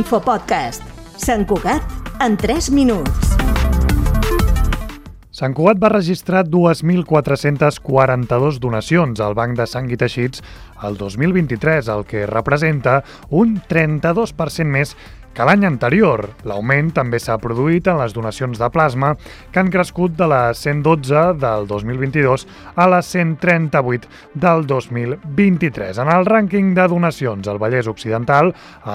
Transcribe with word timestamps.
L'infopodcast. 0.00 0.80
Sant 1.20 1.42
Cugat 1.44 1.84
en 2.24 2.40
3 2.40 2.72
minuts. 2.72 3.34
Sant 5.28 5.52
Cugat 5.52 5.76
va 5.82 5.90
registrar 5.92 6.46
2.442 6.48 8.56
donacions 8.64 9.20
al 9.20 9.36
Banc 9.36 9.60
de 9.60 9.68
Sang 9.68 9.92
i 9.92 10.00
Teixits 10.00 10.40
el 10.88 10.96
2023, 10.96 11.92
el 11.92 12.08
que 12.08 12.24
representa 12.30 13.04
un 13.28 13.60
32% 13.68 14.72
més 14.72 14.96
que 15.34 15.44
l'any 15.46 15.64
anterior. 15.66 16.28
L'augment 16.48 16.90
també 16.96 17.18
s'ha 17.22 17.38
produït 17.40 17.86
en 17.90 17.98
les 18.00 18.14
donacions 18.16 18.58
de 18.58 18.68
plasma, 18.72 19.10
que 19.52 19.60
han 19.60 19.70
crescut 19.72 20.12
de 20.18 20.26
les 20.30 20.58
112 20.66 21.22
del 21.40 21.66
2022 21.70 22.46
a 22.74 22.88
les 22.94 23.06
138 23.14 24.08
del 24.34 24.66
2023. 24.66 25.98
En 26.02 26.08
el 26.12 26.26
rànquing 26.26 26.74
de 26.76 26.84
donacions 26.90 27.48
al 27.48 27.58
Vallès 27.62 27.86
Occidental, 27.90 28.46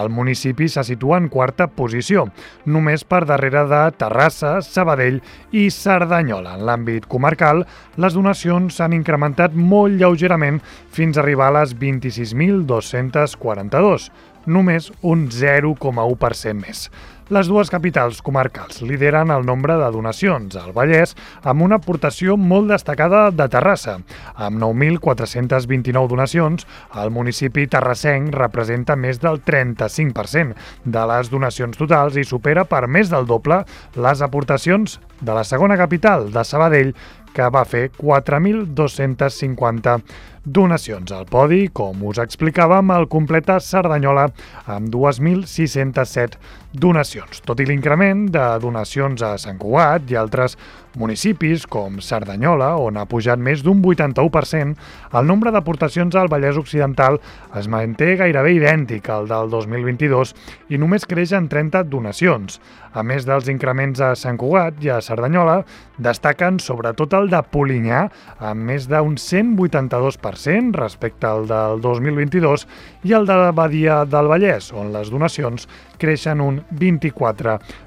el 0.00 0.08
municipi 0.10 0.68
se 0.68 0.84
situa 0.84 1.18
en 1.22 1.28
quarta 1.32 1.66
posició, 1.68 2.26
només 2.66 3.04
per 3.04 3.24
darrere 3.28 3.64
de 3.70 3.90
Terrassa, 3.98 4.62
Sabadell 4.62 5.22
i 5.52 5.70
Cerdanyola. 5.70 6.54
En 6.58 6.66
l'àmbit 6.68 7.06
comarcal, 7.10 7.66
les 7.96 8.14
donacions 8.14 8.74
s'han 8.74 8.92
incrementat 8.96 9.52
molt 9.54 9.94
lleugerament 10.00 10.60
fins 10.94 11.16
a 11.16 11.20
arribar 11.22 11.48
a 11.50 11.54
les 11.60 11.70
26.242 11.78 14.10
només 14.46 14.90
un 15.02 15.28
0,1% 15.32 16.60
més. 16.60 16.88
Les 17.32 17.48
dues 17.48 17.70
capitals 17.72 18.18
comarcals 18.20 18.82
lideren 18.84 19.30
el 19.32 19.46
nombre 19.48 19.78
de 19.80 19.86
donacions 19.94 20.58
al 20.60 20.74
Vallès 20.76 21.14
amb 21.48 21.64
una 21.64 21.78
aportació 21.80 22.36
molt 22.36 22.68
destacada 22.68 23.30
de 23.32 23.46
Terrassa. 23.48 23.94
Amb 24.36 24.60
9.429 24.60 26.04
donacions, 26.10 26.68
el 27.00 27.08
municipi 27.08 27.64
terrassenc 27.72 28.28
representa 28.36 28.92
més 28.92 29.22
del 29.24 29.40
35% 29.40 30.52
de 30.84 31.08
les 31.14 31.32
donacions 31.32 31.80
totals 31.80 32.20
i 32.20 32.28
supera 32.28 32.68
per 32.68 32.84
més 32.92 33.08
del 33.08 33.24
doble 33.24 33.64
les 33.96 34.20
aportacions 34.20 35.00
de 35.24 35.32
la 35.32 35.48
segona 35.48 35.80
capital, 35.80 36.28
de 36.28 36.44
Sabadell, 36.44 36.92
que 37.34 37.48
va 37.50 37.64
fer 37.66 37.88
4.250 37.96 39.96
donacions. 40.44 41.12
Al 41.12 41.26
podi, 41.26 41.68
com 41.72 42.04
us 42.06 42.18
explicàvem, 42.22 42.90
el 42.94 43.08
completa 43.10 43.58
Cerdanyola 43.64 44.28
amb 44.70 44.88
2.607 44.92 46.38
donacions. 46.74 47.40
Tot 47.46 47.60
i 47.62 47.66
l'increment 47.68 48.26
de 48.34 48.44
donacions 48.62 49.22
a 49.22 49.36
Sant 49.38 49.60
Cugat 49.62 50.10
i 50.10 50.18
altres 50.18 50.58
municipis, 50.98 51.66
com 51.66 51.98
Cerdanyola, 52.02 52.74
on 52.78 52.98
ha 52.98 53.06
pujat 53.10 53.40
més 53.42 53.62
d'un 53.66 53.80
81%, 53.82 54.74
el 55.18 55.26
nombre 55.26 55.50
d'aportacions 55.54 56.14
al 56.14 56.30
Vallès 56.30 56.58
Occidental 56.58 57.18
es 57.58 57.68
manté 57.70 58.14
gairebé 58.20 58.54
idèntic 58.58 59.10
al 59.10 59.28
del 59.30 59.50
2022 59.50 60.34
i 60.70 60.78
només 60.78 61.06
creix 61.06 61.34
en 61.34 61.48
30 61.50 61.84
donacions. 61.90 62.60
A 62.94 63.02
més 63.02 63.26
dels 63.26 63.48
increments 63.50 63.98
a 63.98 64.12
Sant 64.14 64.38
Cugat 64.38 64.78
i 64.84 64.92
a 64.94 65.00
Cerdanyola, 65.02 65.64
destaquen 65.98 66.60
sobretot 66.62 67.14
el 67.18 67.26
de 67.30 67.40
Polinyà, 67.42 68.04
amb 68.38 68.70
més 68.70 68.86
d'un 68.90 69.16
182% 69.18 70.78
respecte 70.78 71.26
al 71.26 71.48
del 71.50 71.82
2022, 71.82 72.68
i 73.02 73.16
el 73.18 73.26
de 73.26 73.40
la 73.40 73.50
Badia 73.50 74.04
del 74.06 74.30
Vallès, 74.30 74.70
on 74.70 74.94
les 74.94 75.10
donacions 75.10 75.66
creixen 75.98 76.40
un 76.44 76.62
24%. 76.70 77.84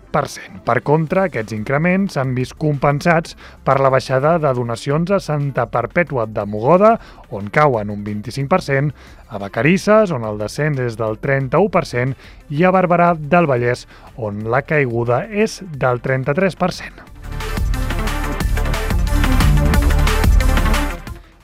Per 0.65 0.79
contra, 0.81 1.27
aquests 1.27 1.53
increments 1.53 2.15
s'han 2.15 2.31
vist 2.33 2.55
compensats 2.57 3.35
per 3.67 3.75
la 3.83 3.91
baixada 3.93 4.37
de 4.41 4.53
donacions 4.57 5.11
a 5.13 5.19
Santa 5.21 5.67
Perpètua 5.69 6.25
de 6.31 6.45
Mogoda, 6.49 6.95
on 7.29 7.51
cauen 7.53 7.91
un 7.93 8.01
25%, 8.05 8.95
a 9.29 9.41
Vacarisses, 9.43 10.13
on 10.15 10.25
el 10.25 10.39
descens 10.41 10.79
és 10.81 10.97
del 10.97 11.19
31%, 11.21 12.15
i 12.49 12.63
a 12.63 12.71
Barberà 12.73 13.11
del 13.19 13.49
Vallès, 13.51 13.85
on 14.15 14.47
la 14.49 14.63
caiguda 14.65 15.25
és 15.27 15.59
del 15.75 16.01
33%. 16.01 17.16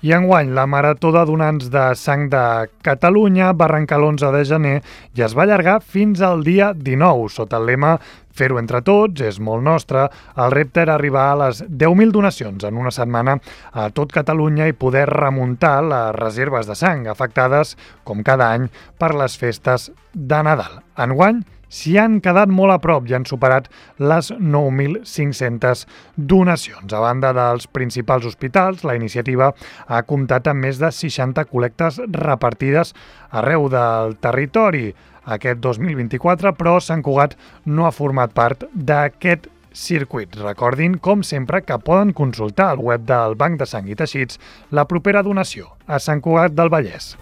I 0.04 0.12
enguany, 0.12 0.50
la 0.52 0.66
Marató 0.68 1.14
de 1.16 1.22
Donants 1.24 1.70
de 1.72 1.82
Sang 1.96 2.26
de 2.28 2.68
Catalunya 2.84 3.54
va 3.56 3.70
arrencar 3.70 4.02
l'11 4.02 4.34
de 4.36 4.42
gener 4.50 4.74
i 5.16 5.24
es 5.24 5.32
va 5.32 5.46
allargar 5.46 5.78
fins 5.80 6.20
al 6.20 6.44
dia 6.44 6.74
19, 6.76 7.30
sota 7.32 7.62
el 7.62 7.70
lema 7.72 7.94
Fer-ho 8.34 8.58
entre 8.62 8.82
tots 8.86 9.22
és 9.22 9.40
molt 9.40 9.64
nostre. 9.66 10.08
El 10.36 10.52
repte 10.54 10.82
era 10.84 10.98
arribar 10.98 11.30
a 11.32 11.40
les 11.46 11.64
10.000 11.64 12.12
donacions 12.12 12.66
en 12.66 12.78
una 12.82 12.92
setmana 12.92 13.38
a 13.72 13.90
tot 13.94 14.14
Catalunya 14.14 14.68
i 14.68 14.78
poder 14.78 15.06
remuntar 15.10 15.78
les 15.86 16.14
reserves 16.18 16.70
de 16.70 16.78
sang 16.78 17.08
afectades, 17.08 17.78
com 18.04 18.24
cada 18.26 18.52
any, 18.58 18.70
per 18.98 19.14
les 19.14 19.38
festes 19.38 19.92
de 20.14 20.44
Nadal. 20.46 20.82
Enguany, 20.98 21.44
s'hi 21.74 21.96
han 21.98 22.20
quedat 22.22 22.52
molt 22.54 22.76
a 22.76 22.80
prop 22.82 23.08
i 23.10 23.16
han 23.18 23.26
superat 23.26 23.70
les 23.98 24.30
9.500 24.34 25.86
donacions. 26.16 26.94
A 26.94 27.02
banda 27.02 27.34
dels 27.34 27.66
principals 27.68 28.28
hospitals, 28.30 28.84
la 28.86 28.98
iniciativa 29.00 29.50
ha 29.88 30.04
comptat 30.10 30.52
amb 30.52 30.68
més 30.68 30.82
de 30.82 30.92
60 30.94 31.48
col·lectes 31.50 32.00
repartides 32.14 32.94
arreu 33.34 33.70
del 33.74 34.18
territori 34.22 34.92
aquest 35.26 35.60
2024, 35.64 36.54
però 36.58 36.80
Sant 36.82 37.04
Cugat 37.06 37.38
no 37.66 37.88
ha 37.88 37.94
format 37.96 38.34
part 38.36 38.66
d'aquest 38.74 39.50
circuit. 39.74 40.36
Recordin, 40.38 40.98
com 41.02 41.24
sempre, 41.24 41.64
que 41.66 41.80
poden 41.80 42.14
consultar 42.14 42.70
al 42.72 42.80
web 42.80 43.06
del 43.10 43.36
Banc 43.36 43.60
de 43.60 43.68
Sang 43.70 43.90
i 43.90 43.98
Teixits 43.98 44.40
la 44.72 44.86
propera 44.86 45.24
donació 45.26 45.74
a 45.88 46.00
Sant 46.00 46.22
Cugat 46.22 46.54
del 46.54 46.70
Vallès. 46.74 47.16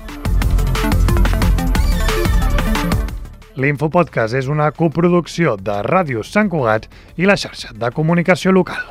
L'Infopodcast 3.61 4.37
és 4.39 4.47
una 4.47 4.69
coproducció 4.71 5.57
de 5.59 5.81
Ràdio 5.85 6.23
Sant 6.23 6.49
Cugat 6.49 6.87
i 7.19 7.27
la 7.27 7.37
xarxa 7.37 7.75
de 7.75 7.91
comunicació 7.95 8.55
local. 8.55 8.81